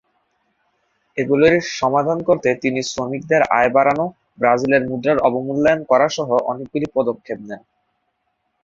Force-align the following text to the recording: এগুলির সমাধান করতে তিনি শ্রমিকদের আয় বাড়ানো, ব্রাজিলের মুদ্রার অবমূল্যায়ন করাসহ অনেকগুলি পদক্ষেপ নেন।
এগুলির 1.17 1.55
সমাধান 1.79 2.17
করতে 2.23 2.49
তিনি 2.63 2.79
শ্রমিকদের 2.83 3.41
আয় 3.57 3.71
বাড়ানো, 3.75 4.05
ব্রাজিলের 4.39 4.83
মুদ্রার 4.89 5.17
অবমূল্যায়ন 5.27 5.81
করাসহ 5.91 6.27
অনেকগুলি 6.51 6.87
পদক্ষেপ 6.95 7.39
নেন। 7.49 7.61